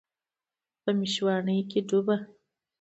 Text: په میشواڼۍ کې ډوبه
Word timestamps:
په 0.81 0.89
میشواڼۍ 0.99 1.59
کې 1.69 1.79
ډوبه 1.87 2.15